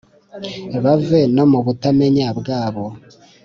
bave 0.83 1.21
no 1.35 1.43
mu 1.51 1.59
butamenya 1.65 2.27
bwabo, 2.39 2.85